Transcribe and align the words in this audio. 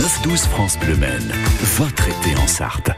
9-12 0.00 0.48
France 0.48 0.78
Bleu 0.78 0.96
Maine, 0.96 1.30
votre 1.76 2.08
été 2.08 2.34
en 2.38 2.46
Sarthe. 2.46 2.90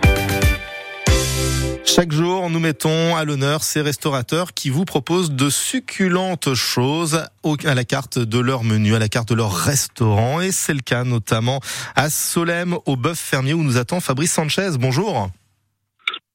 Chaque 1.84 2.12
jour, 2.12 2.48
nous 2.48 2.60
mettons 2.60 3.16
à 3.16 3.24
l'honneur 3.24 3.64
ces 3.64 3.80
restaurateurs 3.80 4.54
qui 4.54 4.70
vous 4.70 4.84
proposent 4.84 5.32
de 5.32 5.50
succulentes 5.50 6.54
choses 6.54 7.24
à 7.64 7.74
la 7.74 7.84
carte 7.84 8.20
de 8.20 8.38
leur 8.38 8.62
menu, 8.62 8.94
à 8.94 9.00
la 9.00 9.08
carte 9.08 9.30
de 9.30 9.34
leur 9.34 9.52
restaurant. 9.52 10.40
Et 10.40 10.52
c'est 10.52 10.74
le 10.74 10.80
cas 10.80 11.02
notamment 11.02 11.58
à 11.96 12.08
Solem, 12.08 12.76
au 12.86 12.94
bœuf 12.94 13.18
fermier, 13.18 13.52
où 13.52 13.64
nous 13.64 13.78
attend 13.78 13.98
Fabrice 13.98 14.34
Sanchez. 14.34 14.70
Bonjour. 14.78 15.28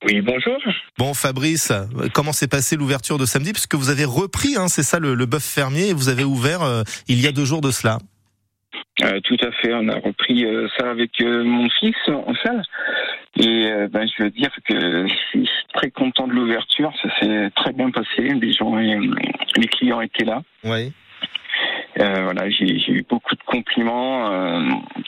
Oui, 0.06 0.20
bonjour. 0.20 0.60
Bon, 0.98 1.14
Fabrice, 1.14 1.72
comment 2.14 2.34
s'est 2.34 2.50
passée 2.50 2.76
l'ouverture 2.76 3.18
de 3.18 3.26
samedi? 3.26 3.54
Puisque 3.54 3.76
vous 3.76 3.90
avez 3.90 4.04
repris, 4.04 4.58
hein, 4.58 4.68
c'est 4.68 4.84
ça, 4.84 5.00
le, 5.00 5.16
le 5.16 5.26
bœuf 5.26 5.46
fermier, 5.46 5.88
et 5.88 5.94
vous 5.94 6.10
avez 6.10 6.26
ouvert 6.26 6.62
euh, 6.62 6.84
il 7.08 7.22
y 7.22 7.28
a 7.28 7.32
deux 7.32 7.46
jours 7.46 7.62
de 7.62 7.72
cela. 7.72 8.00
Euh, 9.04 9.20
tout 9.22 9.38
à 9.42 9.52
fait, 9.52 9.74
on 9.74 9.88
a 9.90 9.96
repris 9.96 10.46
euh, 10.46 10.68
ça 10.78 10.90
avec 10.90 11.22
euh, 11.22 11.44
mon 11.44 11.70
fils 11.70 11.96
en 12.08 12.34
salle. 12.44 12.64
Et 13.36 13.68
euh, 13.68 13.88
ben, 13.88 14.08
je 14.08 14.24
veux 14.24 14.32
dire 14.32 14.50
que 14.68 15.08
je 15.08 15.14
suis 15.30 15.50
très 15.74 15.92
content 15.92 16.28
de 16.28 16.34
l'ouverture, 16.34 16.92
ça 17.04 17.10
s'est 17.20 17.52
très 17.56 17.74
bien 17.74 17.92
passé, 17.92 18.22
les 18.22 18.52
gens, 18.52 18.76
les 18.76 19.68
clients 19.68 20.02
étaient 20.02 20.26
là. 20.26 20.42
Oui. 20.64 20.92
Euh, 22.00 22.24
voilà, 22.24 22.50
j'ai 22.50 22.92
eu 22.92 23.06
beaucoup 23.10 23.36
de 23.36 23.42
compliments, 23.46 24.32
euh, 24.32 24.62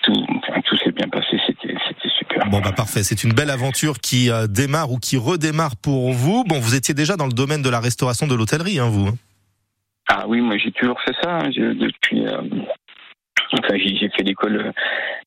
tout, 0.04 0.14
enfin, 0.38 0.60
tout 0.66 0.78
s'est 0.78 0.92
bien 0.92 1.08
passé, 1.08 1.40
c'était 1.46 1.76
super. 2.18 2.48
Bon, 2.50 2.62
bah 2.62 2.72
parfait. 2.72 3.04
C'est 3.04 3.24
une 3.24 3.34
belle 3.34 3.52
aventure 3.52 4.00
qui 4.00 4.32
euh, 4.32 4.48
démarre 4.48 4.92
ou 4.92 4.98
qui 4.98 5.18
redémarre 5.18 5.76
pour 5.76 6.12
vous. 6.12 6.44
Bon, 6.46 6.60
vous 6.60 6.76
étiez 6.76 6.94
déjà 6.96 7.16
dans 7.16 7.28
le 7.28 7.34
domaine 7.34 7.62
de 7.62 7.70
la 7.70 7.80
restauration 7.80 8.26
de 8.28 8.36
l'hôtellerie, 8.36 8.80
hein, 8.80 8.90
vous. 8.90 9.10
Ah 10.08 10.26
oui, 10.28 10.42
moi 10.42 10.58
j'ai 10.58 10.72
toujours 10.72 11.00
fait 11.02 11.14
ça 11.22 11.38
hein, 11.38 11.50
depuis. 11.50 12.26
Enfin, 13.54 13.76
j'ai 13.78 14.10
fait 14.16 14.24
l'école 14.24 14.74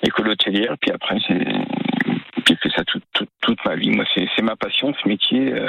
l'école 0.03 0.29
hôtelière, 0.29 0.75
puis 0.81 0.91
après 0.93 1.17
j'ai 1.29 2.57
fait 2.57 2.71
ça 2.77 2.85
toute, 2.85 3.03
toute, 3.15 3.29
toute 3.41 3.59
ma 3.65 3.77
vie. 3.77 3.91
Moi, 3.91 4.05
c'est 4.15 4.43
ma 4.43 4.57
passion, 4.57 4.93
ce 5.03 5.09
métier, 5.09 5.53
euh, 5.53 5.69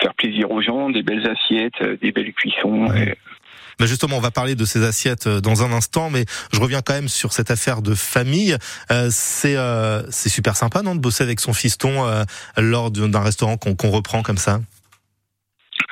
faire 0.00 0.14
plaisir 0.14 0.50
aux 0.50 0.60
gens, 0.62 0.90
des 0.90 1.02
belles 1.02 1.26
assiettes, 1.28 1.80
euh, 1.82 1.96
des 2.02 2.10
belles 2.12 2.32
cuissons. 2.32 2.86
Ouais. 2.88 3.10
et- 3.10 3.14
Bah 3.78 3.84
justement, 3.86 4.16
on 4.16 4.20
va 4.20 4.30
parler 4.30 4.54
de 4.54 4.64
ces 4.64 4.82
assiettes 4.84 5.26
euh, 5.26 5.40
dans 5.40 5.62
un 5.62 5.70
instant, 5.72 6.08
mais 6.10 6.24
je 6.52 6.58
reviens 6.60 6.80
quand 6.80 6.94
même 6.94 7.08
sur 7.08 7.32
cette 7.32 7.50
affaire 7.50 7.82
de 7.82 7.94
famille. 7.94 8.56
Euh, 8.90 9.08
c'est 9.10 9.56
euh, 9.56 10.10
super 10.10 10.56
sympa, 10.56 10.82
non, 10.82 10.94
de 10.94 11.00
bosser 11.00 11.22
avec 11.24 11.40
son 11.40 11.52
fiston 11.52 12.06
euh, 12.06 12.24
lors 12.56 12.90
d'un 12.90 13.20
restaurant 13.20 13.56
qu'on 13.58 13.74
qu'on 13.74 13.90
reprend 13.90 14.22
comme 14.22 14.38
ça? 14.38 14.60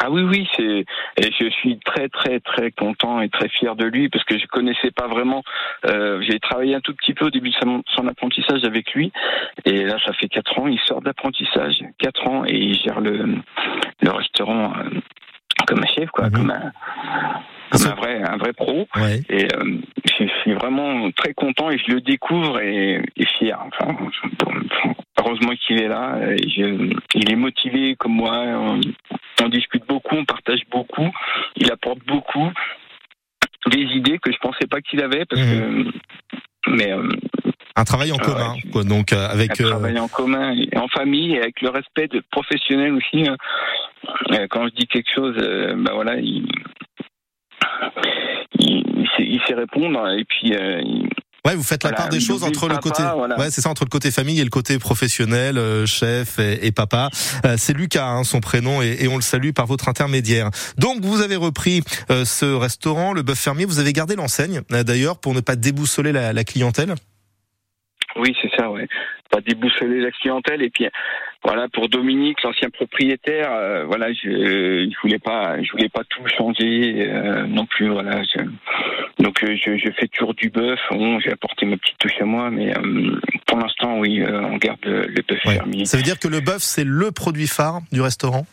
Ah 0.01 0.11
oui, 0.11 0.23
oui, 0.23 0.49
c'est. 0.57 0.85
Et 1.17 1.33
je 1.39 1.49
suis 1.51 1.79
très, 1.79 2.09
très, 2.09 2.41
très 2.41 2.71
content 2.73 3.21
et 3.21 3.29
très 3.29 3.49
fier 3.49 3.77
de 3.77 3.85
lui 3.85 4.09
parce 4.09 4.25
que 4.25 4.39
je 4.39 4.47
connaissais 4.47 4.91
pas 4.91 5.07
vraiment. 5.07 5.43
Euh, 5.87 6.21
J'ai 6.23 6.41
travaillé 6.41 6.75
un 6.75 6.81
tout 6.81 6.95
petit 6.95 7.15
peu 7.15 7.27
au 7.27 7.31
début 7.31 7.51
de 7.51 7.57
son, 7.57 8.09
apprentissage 8.09 8.65
avec 8.65 8.93
lui, 8.93 9.13
et 9.65 9.85
là, 9.85 9.97
ça 10.05 10.13
fait 10.15 10.29
quatre 10.29 10.59
ans. 10.59 10.67
Il 10.67 10.79
sort 10.81 11.01
d'apprentissage, 11.01 11.85
quatre 11.99 12.27
ans, 12.27 12.45
et 12.47 12.57
il 12.57 12.75
gère 12.75 13.01
le, 13.01 13.37
le 14.03 14.11
restaurant 14.11 14.73
euh, 14.77 15.01
comme 15.67 15.83
un 15.83 15.87
chef, 15.87 16.11
quoi, 16.11 16.27
Mhm. 16.27 16.33
comme 16.33 16.51
un, 16.51 16.73
comme 17.71 17.87
un 17.87 17.95
vrai, 17.95 18.23
un 18.23 18.37
vrai 18.37 18.53
pro. 18.53 18.87
Ouais. 18.97 19.21
Et 19.29 19.45
euh, 19.55 19.79
je 20.19 20.27
suis 20.43 20.53
vraiment 20.55 21.11
très 21.13 21.35
content 21.35 21.71
et 21.71 21.79
je 21.79 21.93
le 21.95 22.01
découvre 22.01 22.61
et, 22.61 23.03
et 23.17 23.27
fier. 23.39 23.59
Enfin, 23.67 23.97
heureusement 25.19 25.53
qu'il 25.67 25.81
est 25.83 25.89
là. 25.89 26.19
Et 26.31 26.49
je- 26.49 26.93
il 27.15 27.31
est 27.33 27.37
motivé 27.37 27.97
comme 27.97 28.13
moi. 28.13 28.33
On, 28.47 28.81
on 29.43 29.49
discute 29.49 29.87
beaucoup, 29.89 30.15
on 30.17 30.25
partage 30.25 30.61
beaucoup. 30.71 31.11
Il 31.57 31.71
apporte 31.73 31.99
beaucoup 32.07 32.51
des 33.71 33.81
idées 33.81 34.19
que 34.19 34.31
je 34.33 34.39
pensais 34.39 34.67
pas 34.69 34.81
qu'il 34.81 35.01
avait 35.03 35.25
parce 35.25 35.41
que. 35.43 35.87
Mais 36.67 36.93
euh, 36.93 37.09
Un 37.77 37.85
travail 37.85 38.11
en 38.13 38.17
Ah 38.21 38.25
commun, 38.25 38.53
ouais. 38.55 38.71
quoi. 38.73 38.85
Donc 38.85 39.13
euh, 39.13 39.27
avec. 39.29 39.61
un 39.61 39.65
euh, 39.65 39.69
travail 39.71 39.99
en 39.99 40.09
commun 40.09 40.55
en 40.77 40.89
famille 40.89 41.35
et 41.35 41.41
avec 41.41 41.61
le 41.61 41.69
respect 41.71 42.09
de 42.09 42.23
professionnel 42.31 42.93
aussi. 42.95 43.29
hein. 43.29 43.37
Euh, 44.33 44.47
Quand 44.51 44.67
je 44.69 44.75
dis 44.75 44.87
quelque 44.87 45.11
chose, 45.15 45.35
ben 45.37 45.93
voilà, 45.95 46.17
il, 46.17 46.47
il, 48.59 48.85
il 48.97 49.09
sait, 49.17 49.23
il 49.25 49.41
sait 49.47 49.55
répondre 49.55 50.09
et 50.11 50.25
puis 50.25 50.55
euh, 50.55 50.81
il- 50.83 51.09
Ouais, 51.47 51.55
vous 51.57 51.63
faites 51.63 51.85
la 51.85 51.93
part 51.93 52.09
des 52.09 52.21
choses 52.21 52.43
entre 52.43 52.69
le 52.69 52.77
papa, 52.77 52.81
côté, 52.81 53.03
voilà. 53.15 53.39
ouais, 53.39 53.51
c'est 53.51 53.61
ça, 53.61 53.69
entre 53.69 53.85
le 53.85 53.91
côté 53.91 54.11
famille 54.11 54.41
et 54.41 54.45
le 54.45 54.49
côté 54.49 54.79
professionnel, 54.79 55.59
euh, 55.59 55.85
chef 55.85 56.39
et, 56.39 56.67
et 56.67 56.73
papa. 56.73 57.11
Euh, 57.45 57.57
c'est 57.59 57.77
Lucas, 57.77 58.07
hein, 58.07 58.25
son 58.25 58.41
prénom, 58.41 58.81
et, 58.81 58.97
et 59.01 59.09
on 59.09 59.17
le 59.17 59.21
salue 59.21 59.51
par 59.51 59.67
votre 59.67 59.91
intermédiaire. 59.91 60.49
Donc, 60.79 61.05
vous 61.05 61.21
avez 61.21 61.37
repris 61.37 61.83
euh, 62.11 62.25
ce 62.25 62.47
restaurant, 62.47 63.13
le 63.13 63.21
bœuf 63.21 63.39
fermier. 63.39 63.67
Vous 63.67 63.79
avez 63.79 63.93
gardé 63.93 64.17
l'enseigne, 64.17 64.63
d'ailleurs, 64.71 65.21
pour 65.21 65.35
ne 65.35 65.41
pas 65.41 65.55
déboussoler 65.55 66.13
la, 66.13 66.33
la 66.33 66.45
clientèle? 66.45 66.95
Oui, 68.17 68.35
c'est 68.41 68.51
ça, 68.57 68.71
ouais. 68.71 68.89
Pas 69.31 69.43
déboussoler 69.43 70.01
la 70.01 70.13
clientèle 70.13 70.63
et 70.63 70.71
puis 70.71 70.87
voilà 71.45 71.69
pour 71.69 71.89
Dominique, 71.89 72.43
l'ancien 72.43 72.71
propriétaire, 72.71 73.53
euh, 73.53 73.85
voilà, 73.85 74.13
je, 74.13 74.29
je 74.91 75.01
voulais 75.03 75.19
pas, 75.19 75.63
je 75.63 75.71
voulais 75.73 75.89
pas 75.91 76.03
tout 76.09 76.23
changer 76.39 77.07
euh, 77.09 77.47
non 77.47 77.67
plus, 77.67 77.89
voilà. 77.91 78.23
je- 78.23 79.23
donc 79.23 79.43
euh, 79.45 79.55
je, 79.57 79.77
je 79.77 79.91
fais 79.93 80.09
toujours 80.09 80.35
du 80.35 80.49
bœuf. 80.51 80.81
Bon, 80.91 81.21
j'ai 81.21 81.31
apporté 81.33 81.67
ma 81.67 81.77
petite 81.77 81.99
touche 81.99 82.21
à 82.21 82.25
moi, 82.25 82.51
mais 82.51 82.77
euh, 82.77 83.21
pour 83.47 83.59
l'instant, 83.59 83.99
oui, 83.99 84.23
euh, 84.23 84.41
on 84.43 84.57
garde 84.57 84.81
le, 84.85 85.07
bœuf 85.29 85.39
Ouais. 85.45 85.55
fermier. 85.55 85.85
Ça 85.85 85.97
veut 85.97 86.03
dire 86.03 86.19
que 86.19 86.29
le 86.29 86.41
bœuf, 86.41 86.59
c'est 86.63 86.85
le 86.85 87.11
produit 87.13 87.47
phare 87.47 87.81
du 87.93 88.01
restaurant? 88.01 88.47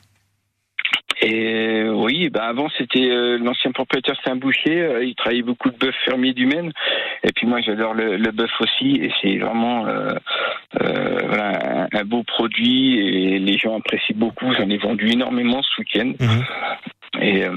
Et 1.23 1.83
oui, 1.87 2.29
ben 2.29 2.41
avant 2.41 2.67
c'était 2.79 3.07
euh, 3.11 3.37
l'ancien 3.37 3.71
propriétaire, 3.71 4.15
c'était 4.17 4.31
un 4.31 4.37
boucher. 4.37 4.81
euh, 4.81 5.03
il 5.03 5.13
travaillait 5.13 5.43
beaucoup 5.43 5.69
de 5.69 5.77
bœuf 5.77 5.93
fermier 6.03 6.33
du 6.33 6.47
Maine. 6.47 6.71
Et 7.23 7.31
puis 7.31 7.45
moi, 7.45 7.61
j'adore 7.61 7.93
le, 7.93 8.17
le 8.17 8.31
bœuf 8.31 8.49
aussi. 8.59 8.95
Et 8.95 9.11
c'est 9.21 9.37
vraiment 9.37 9.85
euh, 9.85 10.13
euh, 10.70 10.70
un, 12.01 12.05
beau 12.05 12.23
produit. 12.23 12.97
Et 12.99 13.39
les 13.39 13.57
gens 13.57 13.77
apprécient 13.77 14.15
beaucoup. 14.17 14.53
J'en 14.57 14.69
ai 14.69 14.77
vendu 14.77 15.09
énormément 15.09 15.61
ce 15.63 15.81
week-end. 15.81 16.13
Mhm. 16.19 16.43
Et 17.21 17.43
euh, 17.43 17.51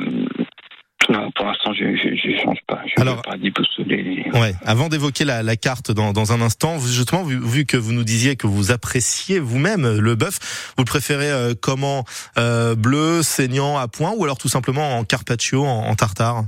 non, 1.11 1.31
pour 1.33 1.45
l'instant, 1.47 1.73
je 1.75 1.95
je 1.97 2.43
change 2.43 2.59
pas. 2.67 2.81
Je 2.87 3.01
Alors- 3.01 3.17
ne 3.19 3.23
pas 3.23 3.37
déboussoler. 3.37 4.03
les- 4.03 4.31
Ouais. 4.41 4.53
Avant 4.65 4.89
d'évoquer 4.89 5.25
la, 5.25 5.43
la 5.43 5.57
carte 5.57 5.91
dans, 5.93 6.13
dans 6.13 6.33
un 6.33 6.41
instant, 6.41 6.79
justement, 6.79 7.23
vu, 7.25 7.39
vu 7.45 7.67
que 7.67 7.77
vous 7.77 7.93
nous 7.93 8.05
disiez 8.05 8.37
que 8.37 8.47
vous 8.47 8.73
appréciez 8.73 9.39
vous-même 9.39 9.99
le 9.99 10.15
bœuf, 10.15 10.73
vous 10.77 10.83
le 10.85 10.89
préférez 10.89 11.31
euh, 11.31 11.53
comment 11.61 12.05
euh, 12.39 12.75
Bleu, 12.75 13.23
saignant, 13.23 13.77
à 13.79 13.87
point, 13.87 14.13
ou 14.17 14.25
alors 14.25 14.39
tout 14.39 14.49
simplement 14.49 14.97
en 14.97 15.05
carpaccio, 15.05 15.63
en, 15.65 15.87
en 15.89 15.95
tartare? 15.95 16.45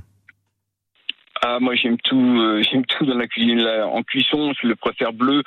Ah, 1.43 1.59
moi 1.61 1.75
j'aime 1.75 1.99
tout. 2.03 2.19
euh, 2.41 2.63
j'aime 2.63 2.85
tout 2.87 3.05
dans 3.05 3.17
la 3.17 3.27
cuisine. 3.27 3.61
En 3.93 4.03
cuisson, 4.03 4.53
je 4.61 4.67
le 4.69 4.75
préfère 4.75 5.13
bleu, 5.13 5.43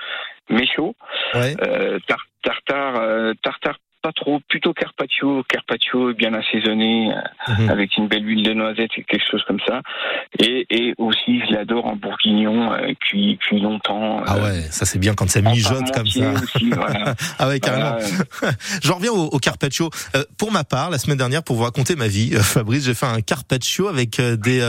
mais 0.49 0.67
chaud. 0.67 0.95
Ouais. 1.33 1.55
Euh, 1.65 1.97
tartare, 2.43 2.95
euh, 3.01 3.33
tartare 3.41 3.75
pas 4.01 4.13
trop, 4.13 4.39
plutôt 4.47 4.71
carpaccio, 4.73 5.43
carpaccio 5.49 6.13
bien 6.13 6.33
assaisonné 6.33 7.11
Mhm. 7.49 7.69
avec 7.69 7.97
une 7.97 8.07
belle 8.07 8.25
huile 8.25 8.43
de 8.43 8.53
noisette 8.53 8.91
et 8.95 9.03
quelque 9.03 9.29
chose 9.29 9.43
comme 9.45 9.59
ça. 9.67 9.81
Et, 10.39 10.65
et 10.69 10.93
aussi, 10.97 11.41
je 11.45 11.51
l'adore 11.53 11.85
en 11.85 11.97
bourguignon, 11.97 12.71
euh, 12.71 12.93
cuit, 13.01 13.37
cuit 13.41 13.59
longtemps. 13.59 14.23
Ah 14.25 14.37
euh, 14.37 14.43
ouais, 14.43 14.61
ça 14.71 14.85
c'est 14.85 14.99
bien 14.99 15.15
quand 15.15 15.29
ça 15.29 15.41
mijote 15.41 15.91
comme 15.91 16.07
ça. 16.07 16.31
Aussi, 16.31 16.69
voilà. 16.69 17.13
Ah 17.39 17.49
ouais, 17.49 17.59
carrément. 17.59 17.97
Voilà. 18.39 18.55
J'en 18.81 18.95
reviens 18.95 19.11
au, 19.11 19.25
au 19.25 19.37
carpaccio. 19.39 19.89
Euh, 20.15 20.23
pour 20.37 20.53
ma 20.53 20.63
part, 20.63 20.89
la 20.91 20.97
semaine 20.97 21.17
dernière, 21.17 21.43
pour 21.43 21.57
vous 21.57 21.63
raconter 21.63 21.97
ma 21.97 22.07
vie, 22.07 22.31
Fabrice, 22.41 22.85
j'ai 22.85 22.93
fait 22.93 23.05
un 23.05 23.19
carpaccio 23.19 23.89
avec 23.89 24.21
des 24.21 24.61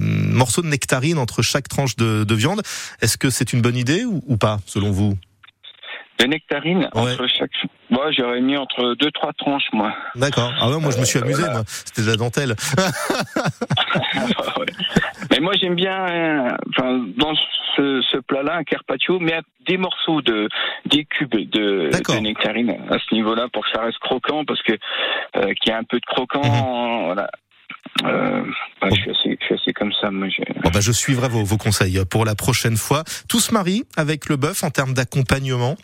morceaux 0.00 0.62
de 0.62 0.68
nectarine 0.68 1.18
entre 1.18 1.42
chaque 1.42 1.68
tranche 1.68 1.96
de, 1.96 2.24
de 2.24 2.34
viande. 2.34 2.62
Est-ce 3.02 3.18
que 3.18 3.28
c'est 3.28 3.52
une 3.52 3.60
bonne 3.60 3.76
idée 3.76 4.06
ou, 4.06 4.22
ou 4.26 4.38
pas, 4.38 4.58
selon 4.64 4.90
vous? 4.90 5.18
De 6.20 6.26
nectarine 6.26 6.88
Ouais. 6.94 7.12
entre 7.12 7.26
chaque. 7.26 7.50
Moi, 7.90 8.10
j'aurais 8.12 8.40
mis 8.40 8.56
entre 8.56 8.94
deux 8.94 9.10
trois 9.10 9.32
tranches, 9.32 9.68
moi. 9.72 9.92
D'accord. 10.14 10.52
Ah 10.60 10.68
ouais, 10.70 10.78
moi 10.78 10.90
je 10.92 10.98
me 10.98 11.04
suis 11.04 11.18
amusé, 11.18 11.42
moi. 11.42 11.62
C'était 11.66 12.02
de 12.02 12.06
la 12.10 12.16
dentelle. 12.16 12.54
Ouais. 14.58 14.66
Mais 15.30 15.40
moi 15.40 15.52
j'aime 15.60 15.74
bien, 15.74 16.06
euh, 16.08 16.50
enfin 16.70 17.04
dans 17.16 17.34
ce, 17.76 18.02
ce 18.10 18.16
plat-là, 18.18 18.56
un 18.56 18.64
carpaccio, 18.64 19.18
mais 19.20 19.32
à 19.34 19.40
des 19.66 19.76
morceaux 19.76 20.20
de, 20.22 20.48
des 20.86 21.04
cubes 21.04 21.30
de, 21.34 21.90
de 21.90 22.18
nectarine 22.20 22.70
à 22.90 22.98
ce 22.98 23.14
niveau-là 23.14 23.46
pour 23.52 23.64
que 23.64 23.70
ça 23.72 23.82
reste 23.82 23.98
croquant, 23.98 24.44
parce 24.44 24.62
que 24.62 24.72
euh, 24.72 25.52
qu'il 25.60 25.70
y 25.70 25.72
a 25.72 25.78
un 25.78 25.84
peu 25.84 25.98
de 25.98 26.06
croquant, 26.06 26.42
Mhm. 26.42 27.04
voilà. 27.06 27.30
Euh, 28.04 28.42
bah, 28.80 28.88
je, 28.90 28.94
suis 29.00 29.10
assez, 29.10 29.38
je 29.40 29.44
suis 29.46 29.54
assez 29.54 29.72
comme 29.72 29.92
ça, 30.00 30.10
moi. 30.10 30.28
Je... 30.28 30.42
Bon 30.62 30.70
bah 30.70 30.80
je 30.80 30.92
suivrai 30.92 31.28
vos, 31.28 31.44
vos 31.44 31.56
conseils 31.56 31.98
pour 32.10 32.24
la 32.24 32.34
prochaine 32.34 32.76
fois. 32.76 33.04
Tout 33.28 33.40
se 33.40 33.52
marie 33.52 33.84
avec 33.96 34.28
le 34.28 34.36
bœuf 34.36 34.62
en 34.64 34.70
termes 34.70 34.92
d'accompagnement. 34.94 35.76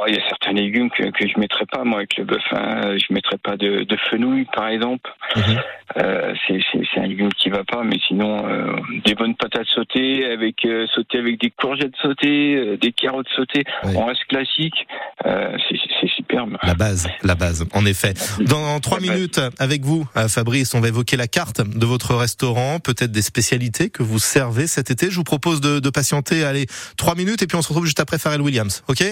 Oh, 0.00 0.04
il 0.08 0.14
y 0.14 0.18
a 0.18 0.28
certains 0.28 0.50
un 0.50 0.54
légume 0.54 0.90
que, 0.90 1.04
que 1.10 1.28
je 1.28 1.38
mettrais 1.38 1.66
pas 1.66 1.84
moi 1.84 1.98
avec 1.98 2.16
le 2.16 2.24
bœuf. 2.24 2.42
Hein. 2.52 2.96
Je 2.96 3.12
mettrais 3.12 3.38
pas 3.38 3.56
de, 3.56 3.84
de 3.84 3.96
fenouil 4.10 4.46
par 4.52 4.68
exemple. 4.68 5.10
Mhm. 5.36 5.60
Euh, 5.98 6.34
c'est 6.46 7.00
un 7.00 7.06
légume 7.06 7.30
qui 7.32 7.50
va 7.50 7.64
pas, 7.64 7.82
mais 7.84 7.96
sinon 8.06 8.46
euh, 8.46 8.76
des 9.04 9.14
bonnes 9.14 9.34
patates 9.36 9.66
sautées 9.74 10.24
avec 10.24 10.64
euh, 10.64 10.86
sautées 10.94 11.18
avec 11.18 11.40
des 11.40 11.50
courgettes 11.50 11.94
sautées, 12.02 12.56
euh, 12.56 12.76
des 12.76 12.92
carottes 12.92 13.28
sautées. 13.34 13.64
On 13.84 14.04
reste 14.04 14.24
classique. 14.28 14.86
c'est 15.24 16.08
superbe. 16.16 16.56
La 16.62 16.74
base, 16.74 17.08
la 17.22 17.34
base. 17.34 17.66
En 17.72 17.84
effet. 17.86 18.14
Dans 18.40 18.80
trois 18.80 19.00
minutes 19.00 19.40
avec 19.58 19.82
vous, 19.82 20.06
Fabrice, 20.28 20.74
on 20.74 20.80
va 20.80 20.88
évoquer 20.88 21.16
la 21.16 21.26
carte 21.26 21.60
de 21.60 21.86
votre 21.86 22.14
restaurant, 22.14 22.78
peut-être 22.80 23.12
des 23.12 23.22
spécialités 23.22 23.90
que 23.90 24.02
vous 24.02 24.18
servez 24.18 24.66
cet 24.66 24.90
été. 24.90 25.10
Je 25.10 25.16
vous 25.16 25.24
propose 25.24 25.60
de, 25.60 25.78
de 25.78 25.90
patienter, 25.90 26.44
allez, 26.44 26.66
trois 26.96 27.14
minutes 27.14 27.42
et 27.42 27.46
puis 27.46 27.56
on 27.56 27.62
se 27.62 27.68
retrouve 27.68 27.84
juste 27.86 28.00
après 28.00 28.18
Pharrell 28.18 28.40
Williams. 28.40 28.82
Ok? 28.88 29.04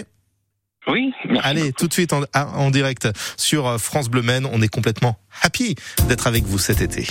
Oui. 0.88 1.12
Allez, 1.43 1.73
tout 1.73 1.88
de 1.88 1.93
suite 1.93 2.12
en, 2.12 2.23
en 2.35 2.70
direct 2.70 3.08
sur 3.37 3.81
France 3.81 4.08
Bleu 4.08 4.23
Maine. 4.23 4.46
On 4.50 4.62
est 4.62 4.69
complètement 4.69 5.19
happy 5.43 5.75
d'être 6.08 6.26
avec 6.26 6.44
vous 6.44 6.58
cet 6.58 6.81
été. 6.81 7.06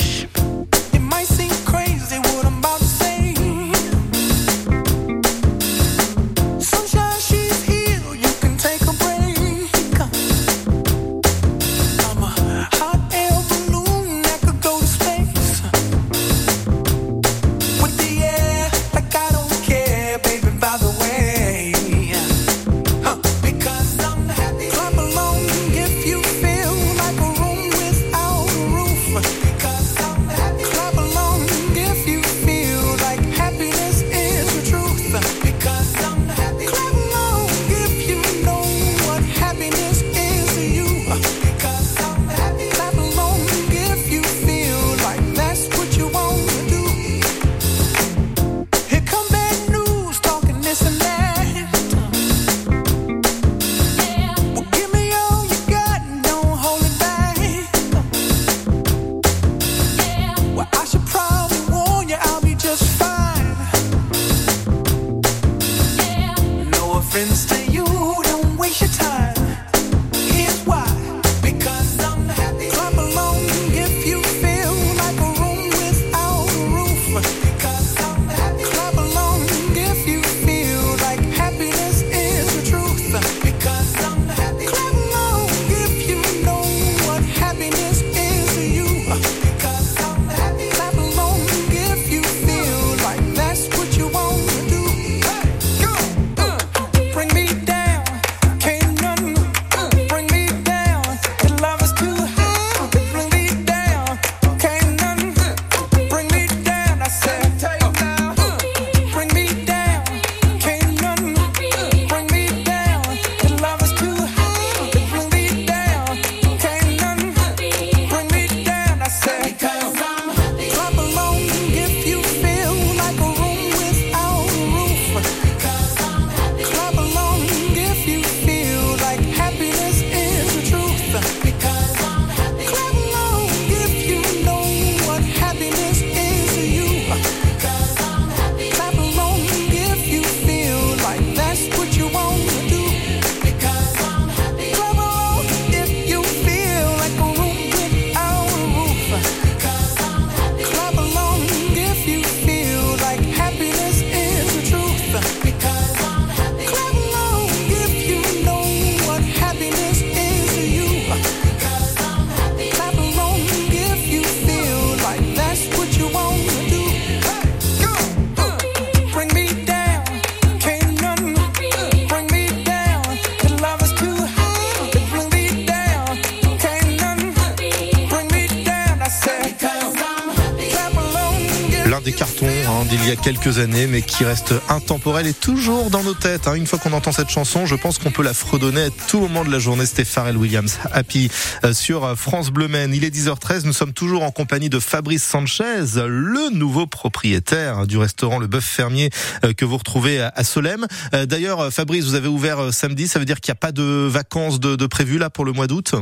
Il 183.03 183.09
y 183.09 183.11
a 183.11 183.15
quelques 183.15 183.59
années, 183.59 183.87
mais 183.87 184.01
qui 184.01 184.23
reste 184.23 184.53
intemporel 184.69 185.27
et 185.27 185.33
toujours 185.33 185.89
dans 185.89 186.03
nos 186.03 186.13
têtes. 186.13 186.47
Hein. 186.47 186.53
Une 186.55 186.65
fois 186.65 186.79
qu'on 186.79 186.93
entend 186.93 187.11
cette 187.11 187.29
chanson, 187.29 187.65
je 187.65 187.75
pense 187.75 187.97
qu'on 187.97 188.11
peut 188.11 188.23
la 188.23 188.33
fredonner 188.33 188.83
à 188.83 188.89
tout 188.89 189.19
moment 189.19 189.43
de 189.43 189.51
la 189.51 189.59
journée. 189.59 189.85
C'était 189.85 190.05
Pharrell 190.05 190.37
Williams, 190.37 190.77
Happy, 190.91 191.29
euh, 191.63 191.73
sur 191.73 192.17
France 192.17 192.49
Bleu 192.49 192.67
Maine. 192.67 192.93
Il 192.93 193.03
est 193.03 193.13
10h13, 193.13 193.65
nous 193.65 193.73
sommes 193.73 193.93
toujours 193.93 194.23
en 194.23 194.31
compagnie 194.31 194.69
de 194.69 194.79
Fabrice 194.79 195.23
Sanchez, 195.23 195.83
le 195.95 196.53
nouveau 196.55 196.87
propriétaire 196.87 197.87
du 197.87 197.97
restaurant 197.97 198.39
Le 198.39 198.47
Bœuf 198.47 198.65
Fermier 198.65 199.09
euh, 199.43 199.53
que 199.53 199.65
vous 199.65 199.77
retrouvez 199.77 200.21
à 200.21 200.43
Solem. 200.43 200.85
Euh, 201.13 201.25
d'ailleurs, 201.25 201.71
Fabrice, 201.71 202.05
vous 202.05 202.15
avez 202.15 202.27
ouvert 202.27 202.73
samedi, 202.73 203.07
ça 203.07 203.19
veut 203.19 203.25
dire 203.25 203.41
qu'il 203.41 203.51
n'y 203.51 203.57
a 203.57 203.61
pas 203.61 203.71
de 203.71 204.07
vacances 204.07 204.59
de, 204.59 204.75
de 204.75 204.85
prévues 204.87 205.17
là 205.17 205.29
pour 205.29 205.45
le 205.45 205.53
mois 205.53 205.67
d'août? 205.67 205.95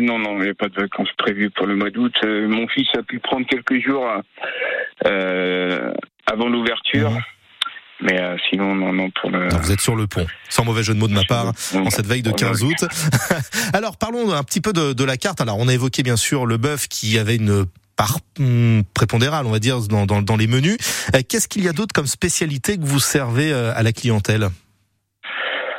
Non, 0.00 0.18
non, 0.18 0.38
il 0.38 0.44
n'y 0.44 0.50
a 0.50 0.54
pas 0.54 0.68
de 0.68 0.80
vacances 0.80 1.12
prévues 1.16 1.50
pour 1.50 1.66
le 1.66 1.76
mois 1.76 1.90
d'août. 1.90 2.14
mon 2.24 2.66
fils 2.68 2.88
a 2.96 3.02
pu 3.02 3.18
prendre 3.18 3.46
quelques 3.46 3.80
jours 3.84 4.06
euh, 5.06 5.92
avant 6.30 6.48
l'ouverture. 6.48 7.10
Mhm. 7.10 7.20
Mais 8.00 8.20
euh, 8.20 8.36
sinon, 8.48 8.76
non, 8.76 8.92
non, 8.92 9.10
pour 9.10 9.28
le... 9.30 9.48
vous 9.48 9.72
êtes 9.72 9.80
sur 9.80 9.96
le 9.96 10.06
pont, 10.06 10.24
sans 10.48 10.64
mauvais 10.64 10.84
jeu 10.84 10.94
de 10.94 11.00
mots 11.00 11.08
de 11.08 11.14
ma 11.14 11.24
part, 11.24 11.52
en 11.74 11.90
cette 11.90 12.06
veille 12.06 12.22
de 12.22 12.30
15 12.30 12.62
août. 12.62 12.84
Alors, 13.72 13.96
parlons 13.96 14.32
un 14.32 14.44
petit 14.44 14.60
peu 14.60 14.72
de, 14.72 14.92
de, 14.92 15.04
la 15.04 15.16
carte. 15.16 15.40
Alors, 15.40 15.58
on 15.58 15.66
a 15.66 15.74
évoqué 15.74 16.04
bien 16.04 16.14
sûr 16.14 16.46
le 16.46 16.58
bœuf 16.58 16.86
qui 16.86 17.18
avait 17.18 17.34
une 17.34 17.66
part 17.96 18.18
hmm, 18.38 18.82
prépondérale, 18.94 19.46
on 19.46 19.50
va 19.50 19.58
dire, 19.58 19.80
dans, 19.80 20.06
dans, 20.06 20.22
dans 20.22 20.36
les 20.36 20.46
menus. 20.46 20.76
Euh, 21.16 21.22
qu'est-ce 21.28 21.48
qu'il 21.48 21.64
y 21.64 21.68
a 21.68 21.72
d'autre 21.72 21.92
comme 21.92 22.06
spécialité 22.06 22.76
que 22.76 22.84
vous 22.84 23.00
servez 23.00 23.52
à 23.52 23.82
la 23.82 23.92
clientèle? 23.92 24.48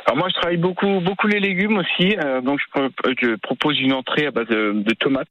Alors 0.06 0.16
moi, 0.16 0.28
je 0.28 0.34
travaille 0.34 0.56
beaucoup, 0.56 1.00
beaucoup 1.00 1.26
les 1.26 1.40
légumes 1.40 1.78
aussi. 1.78 2.16
donc, 2.42 2.60
je, 2.74 3.12
je, 3.20 3.34
propose 3.36 3.78
une 3.80 3.92
entrée 3.92 4.26
à 4.26 4.30
base 4.30 4.48
de, 4.48 4.72
de 4.74 4.94
tomates 4.94 5.28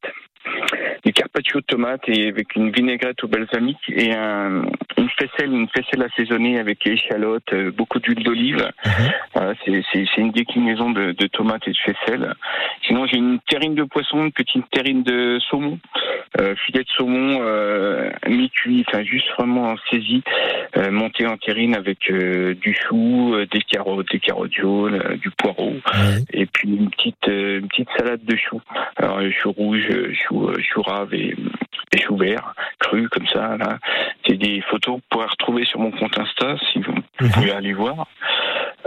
du 1.06 1.14
carpaccio 1.14 1.60
de 1.60 1.66
tomates 1.66 2.08
et 2.08 2.28
avec 2.28 2.56
une 2.56 2.72
vinaigrette 2.72 3.24
au 3.24 3.28
balsamique 3.28 3.80
et 3.90 4.14
un, 4.14 4.64
une 4.98 5.10
faisselle, 5.10 5.52
une 5.52 5.68
faisselle 5.70 6.04
assaisonnée 6.04 6.60
avec 6.60 6.86
échalotes, 6.86 7.54
euh, 7.54 7.72
beaucoup 7.72 8.00
d'huile 8.00 8.24
d'olive, 8.24 8.70
mhm. 8.86 9.12
Voilà, 9.40 9.54
c'est 9.64 10.18
une 10.18 10.32
déclinaison 10.32 10.90
de, 10.90 11.14
de, 11.14 11.28
tomates 11.28 11.66
et 11.66 11.72
de 11.72 11.78
faisselle. 11.78 12.34
Sinon, 12.86 13.06
j'ai 13.06 13.16
une 13.16 13.40
terrine 13.48 13.74
de 13.74 13.84
poisson, 13.84 14.26
une 14.26 14.34
petite 14.34 14.70
terrine 14.70 15.02
de 15.02 15.40
saumon, 15.50 15.80
euh, 16.42 16.56
filet 16.66 16.84
de 16.84 16.90
saumon 16.98 17.40
euh, 17.42 18.10
mi-cuit, 18.28 18.84
enfin 18.86 19.02
juste 19.04 19.30
vraiment 19.38 19.70
en 19.70 19.76
saisie, 19.90 20.24
euh, 20.76 20.92
monté 20.92 21.26
en 21.26 21.38
terrine 21.38 21.74
avec 21.74 22.12
euh, 22.12 22.54
du 22.56 22.76
chou, 22.76 23.34
euh, 23.34 23.46
des 23.46 23.62
carottes, 23.62 24.12
des 24.12 24.20
carottes 24.20 24.52
jaunes, 24.52 25.02
du 25.22 25.30
poireau, 25.32 25.76
et 26.34 26.46
puis 26.46 26.76
une 26.76 26.90
petite 26.90 27.28
une 27.28 27.70
petite 27.70 27.90
salade 27.98 28.26
de 28.26 28.36
choux. 28.36 28.62
Alors 28.98 29.22
chou 29.32 29.54
rouge, 29.54 29.88
chou 30.14 30.52
chou 30.60 30.82
rave 30.82 31.14
et, 31.14 31.34
et 31.94 31.98
chou 31.98 32.18
vert 32.18 32.54
cru 32.80 33.08
comme 33.10 33.28
ça. 33.28 33.58
Là, 33.58 33.78
c'est 34.28 34.38
des 34.38 34.62
photos 34.62 34.98
que 34.98 35.02
vous 35.02 35.08
pourrez 35.10 35.28
retrouver 35.28 35.66
sur 35.66 35.80
mon 35.80 35.92
compte 35.92 36.18
Insta 36.18 36.56
si 36.72 36.80
vous, 36.80 36.94
mhm. 37.22 37.32
pouvez 37.32 37.52
aller 37.52 37.74
voir. 37.74 38.08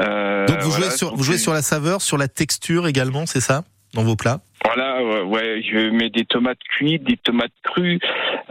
Euh, 0.01 0.47
Donc 0.47 0.59
vous 0.61 0.71
jouez, 0.71 0.91
sur, 0.91 1.15
vous 1.15 1.23
jouez 1.23 1.39
sur 1.39 1.53
la 1.53 1.63
saveur, 1.63 2.03
sur 2.03 2.17
la 2.19 2.29
texture 2.29 2.87
également, 2.87 3.27
c'est 3.27 3.41
ça 3.41 3.65
dans 3.95 4.05
vos 4.05 4.17
plats? 4.17 4.41
Voilà, 4.65 5.25
ouais, 5.25 5.63
je 5.63 5.91
mets 5.91 6.09
des 6.09 6.25
tomates 6.25 6.63
cuites, 6.77 7.05
des 7.05 7.17
tomates 7.17 7.53
crues, 7.63 7.99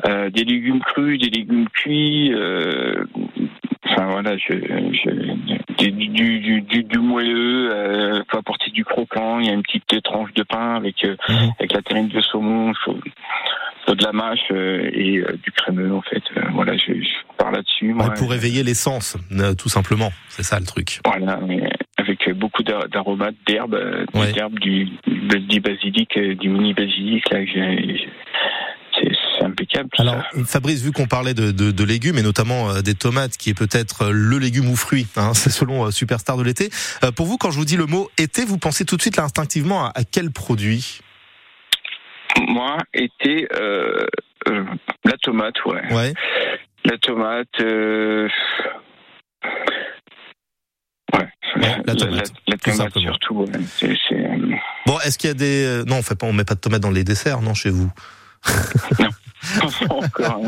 euh, 0.05 0.29
des 0.29 0.43
légumes 0.43 0.81
crus, 0.81 1.19
des 1.19 1.29
légumes 1.29 1.67
cuits. 1.69 2.33
Euh, 2.33 3.05
enfin 3.85 4.07
voilà, 4.11 4.37
je, 4.37 4.53
je 4.53 5.09
du, 5.89 6.07
du, 6.09 6.61
du, 6.61 6.83
du, 6.83 6.99
moelleux, 6.99 7.71
euh, 7.71 8.23
faut 8.29 8.37
apporter 8.37 8.71
du 8.71 8.83
croquant. 8.83 9.39
Il 9.39 9.47
y 9.47 9.49
a 9.49 9.53
une 9.53 9.63
petite 9.63 10.03
tranche 10.03 10.33
de 10.33 10.43
pain 10.43 10.75
avec 10.75 11.03
euh, 11.05 11.15
mhm. 11.29 11.51
avec 11.59 11.73
la 11.73 11.81
terrine 11.81 12.09
de 12.09 12.21
saumon. 12.21 12.73
Faut 12.85 12.97
de 13.87 14.03
la 14.03 14.11
mâche 14.11 14.39
euh, 14.51 14.89
et 14.93 15.23
du 15.43 15.51
crémeux 15.51 15.93
en 15.93 16.01
fait. 16.01 16.23
voilà, 16.53 16.77
je, 16.77 16.93
je 16.93 17.35
pars 17.37 17.51
là-dessus. 17.51 17.95
pour 18.17 18.33
éveiller 18.33 18.63
l'essence, 18.63 19.17
tout 19.57 19.69
simplement. 19.69 20.11
C'est 20.29 20.43
ça 20.43 20.59
le 20.59 20.65
truc. 20.65 20.99
Voilà, 21.05 21.39
mais 21.45 21.61
avec 22.01 22.29
beaucoup 22.37 22.63
d'aromates, 22.63 23.35
d'herbes, 23.47 23.75
euh, 23.75 24.05
d'herbes, 24.33 24.59
du, 24.59 24.87
du 25.05 25.59
basilic, 25.59 26.17
euh, 26.17 26.35
du 26.35 26.49
mini 26.49 26.73
basilic. 26.73 27.29
Là, 27.31 27.39
c'est 28.93 29.45
impeccable. 29.45 29.89
Alors, 29.97 30.21
Fabrice, 30.45 30.81
vu 30.81 30.91
qu'on 30.91 31.07
parlait 31.07 31.33
de, 31.33 31.51
de, 31.51 31.71
de, 31.71 31.83
légumes 31.83 32.17
et 32.17 32.23
notamment 32.23 32.69
euh, 32.69 32.81
des 32.81 32.93
tomates, 32.93 33.37
qui 33.37 33.49
est 33.49 33.53
peut-être 33.53 34.11
le 34.11 34.37
légume 34.37 34.69
ou 34.69 34.75
fruit, 34.75 35.07
hein, 35.15 35.31
c'est 35.33 35.49
selon 35.49 35.89
Superstar 35.91 36.37
de 36.37 36.43
l'été. 36.43 36.69
pour 37.15 37.25
vous, 37.25 37.37
quand 37.37 37.51
je 37.51 37.57
vous 37.57 37.65
dis 37.65 37.77
le 37.77 37.85
mot 37.85 38.09
été, 38.17 38.45
vous 38.45 38.57
pensez 38.57 38.85
tout 38.85 38.97
de 38.97 39.01
suite 39.01 39.17
là, 39.17 39.23
instinctivement 39.23 39.85
à, 39.85 40.03
quel 40.03 40.31
produit? 40.31 40.99
Moi, 42.47 42.77
été, 42.93 43.47
euh, 43.55 44.05
la 45.05 45.17
tomate, 45.21 45.65
ouais. 45.65 45.93
Ouais. 45.93 46.13
La 46.85 46.97
tomate. 46.97 47.47
la 51.85 51.95
tomate. 51.95 52.33
La, 52.47 52.57
tomate 52.57 52.97
surtout. 52.97 53.45
Euh, 53.45 54.37
bon, 54.85 54.99
est-ce 55.05 55.17
qu'il 55.17 55.27
y 55.27 55.31
a 55.31 55.33
des 55.33 55.65
euh, 55.65 55.83
non, 55.85 55.97
on 55.97 56.01
fait 56.01 56.15
pas, 56.15 56.25
on 56.25 56.33
met 56.33 56.43
pas 56.43 56.55
de 56.55 56.59
tomates 56.59 56.81
dans 56.81 56.91
les 56.91 57.03
desserts, 57.03 57.41
non, 57.41 57.53
chez 57.53 57.69
vous? 57.69 57.91
Non. 58.99 59.09
Encore, 59.89 60.41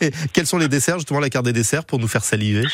Et 0.00 0.10
quels 0.32 0.46
sont 0.46 0.58
les 0.58 0.68
desserts, 0.68 0.96
justement, 0.96 1.20
la 1.20 1.30
carte 1.30 1.46
des 1.46 1.52
desserts 1.52 1.84
pour 1.84 1.98
nous 1.98 2.08
faire 2.08 2.22
saliver? 2.22 2.64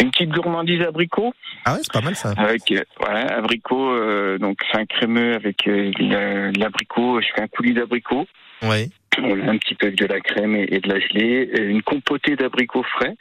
Une 0.00 0.10
petite 0.10 0.30
gourmandise 0.30 0.82
abricot. 0.82 1.32
Ah 1.64 1.74
ouais, 1.74 1.80
c'est 1.82 1.92
pas 1.92 2.00
mal 2.00 2.16
ça. 2.16 2.32
Avec 2.36 2.70
euh, 2.72 2.82
ouais, 3.02 3.32
abricot, 3.32 3.90
euh, 3.90 4.38
donc 4.38 4.58
c'est 4.70 4.78
un 4.78 4.86
crémeux 4.86 5.34
avec 5.34 5.66
l'abricot. 5.66 7.20
Je 7.20 7.26
fais 7.34 7.42
un 7.42 7.48
coulis 7.48 7.74
d'abricot. 7.74 8.26
Oui. 8.62 8.90
Un 9.18 9.58
petit 9.58 9.74
peu 9.74 9.90
de 9.90 10.06
la 10.06 10.20
crème 10.20 10.54
et, 10.54 10.78
de 10.78 10.88
la 10.88 11.00
gelée, 11.00 11.50
une 11.58 11.82
compotée 11.82 12.36
d'abricots 12.36 12.84
frais 12.84 13.16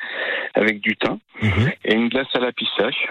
avec 0.53 0.81
du 0.81 0.95
thym 0.95 1.17
mhm. 1.41 1.71
et 1.83 1.95
une 1.95 2.09
glace 2.09 2.27
à 2.35 2.39
la 2.39 2.51
pistache. 2.51 3.07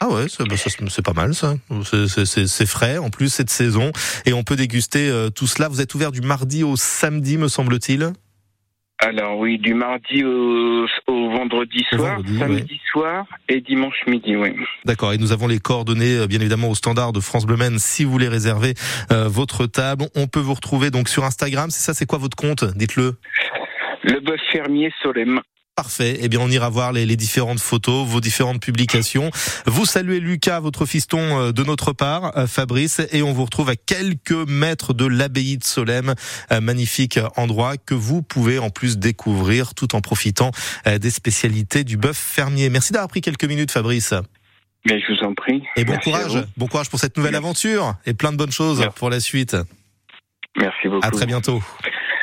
Ah 0.00 0.08
ouais, 0.08 0.26
bah, 0.40 0.56
c'est 0.56 1.04
pas 1.04 1.14
mal 1.14 1.34
ça. 1.34 1.54
C'est 1.84 2.66
frais, 2.66 2.98
en 2.98 3.08
plus 3.08 3.30
c'est 3.30 3.44
de 3.44 3.50
saison 3.50 3.92
et 4.26 4.34
on 4.34 4.42
peut 4.42 4.56
déguster 4.56 5.08
euh, 5.08 5.30
tout 5.30 5.46
cela. 5.46 5.68
Vous 5.68 5.80
êtes 5.80 5.94
ouvert 5.94 6.12
du 6.12 6.20
mardi 6.20 6.64
au 6.64 6.76
samedi, 6.76 7.38
me 7.38 7.48
semble-t-il 7.48 8.12
alors 8.98 9.38
oui, 9.38 9.58
du 9.58 9.74
mardi 9.74 10.24
au, 10.24 10.86
vendredi 11.06 11.84
soir, 11.90 12.18
samedi 12.38 12.80
soir 12.90 13.26
et 13.48 13.60
dimanche 13.60 14.06
midi, 14.06 14.36
oui. 14.36 14.54
D'accord, 14.86 15.12
et 15.12 15.18
nous 15.18 15.32
avons 15.32 15.48
les 15.48 15.58
coordonnées 15.58 16.18
euh, 16.18 16.26
bien 16.26 16.40
évidemment 16.40 16.70
au 16.70 16.74
standard 16.74 17.12
de 17.12 17.20
France 17.20 17.44
Bleu 17.44 17.56
si 17.76 18.04
vous 18.04 18.10
voulez 18.10 18.28
réserver 18.28 18.74
euh, 19.12 19.28
votre 19.28 19.66
table. 19.66 20.06
On 20.14 20.26
peut 20.26 20.40
vous 20.40 20.54
retrouver 20.54 20.90
donc 20.90 21.08
sur 21.08 21.24
Instagram, 21.24 21.70
c'est 21.70 21.84
ça, 21.84 21.94
c'est 21.94 22.06
quoi 22.06 22.18
votre 22.18 22.36
compte 22.36 22.64
Dites-le. 22.76 23.16
Le 24.02 24.20
bœuf 24.20 24.40
fermier 24.50 24.92
Solem. 25.02 25.40
Parfait. 25.76 26.16
Eh 26.22 26.30
bien, 26.30 26.40
on 26.40 26.48
ira 26.48 26.70
voir 26.70 26.92
les, 26.92 27.04
les, 27.04 27.16
différentes 27.16 27.60
photos, 27.60 28.06
vos 28.06 28.22
différentes 28.22 28.62
publications. 28.62 29.30
Vous 29.66 29.84
saluez 29.84 30.20
Lucas, 30.20 30.58
votre 30.58 30.86
fiston 30.86 31.18
euh, 31.18 31.52
de 31.52 31.62
notre 31.64 31.92
part, 31.92 32.32
euh, 32.38 32.46
Fabrice, 32.46 33.02
et 33.12 33.22
on 33.22 33.34
vous 33.34 33.44
retrouve 33.44 33.68
à 33.68 33.76
quelques 33.76 34.32
mètres 34.48 34.94
de 34.94 35.04
l'abbaye 35.04 35.58
de 35.58 35.64
Solem, 35.64 36.14
magnifique 36.62 37.20
endroit 37.36 37.76
que 37.76 37.92
vous 37.92 38.22
pouvez 38.22 38.58
en 38.58 38.70
plus 38.70 38.96
découvrir 38.96 39.74
tout 39.74 39.94
en 39.94 40.00
profitant 40.00 40.50
euh, 40.86 40.96
des 40.96 41.10
spécialités 41.10 41.84
du 41.84 41.98
bœuf 41.98 42.16
fermier. 42.16 42.70
Merci 42.70 42.94
d'avoir 42.94 43.10
pris 43.10 43.20
quelques 43.20 43.44
minutes, 43.44 43.70
Fabrice. 43.70 44.14
Mais 44.88 44.98
je 44.98 45.12
vous 45.12 45.28
en 45.28 45.34
prie. 45.34 45.62
Et 45.76 45.84
bon 45.84 45.98
courage, 45.98 46.42
bon 46.56 46.68
courage 46.68 46.88
pour 46.88 47.00
cette 47.00 47.18
nouvelle 47.18 47.34
aventure 47.34 47.96
et 48.06 48.14
plein 48.14 48.32
de 48.32 48.38
bonnes 48.38 48.50
choses 48.50 48.88
pour 48.96 49.10
la 49.10 49.20
suite. 49.20 49.54
Merci 50.56 50.88
beaucoup. 50.88 51.06
À 51.06 51.10
très 51.10 51.26
bientôt. 51.26 51.62